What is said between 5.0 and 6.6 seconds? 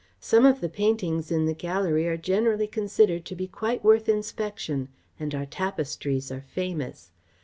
and our tapestries are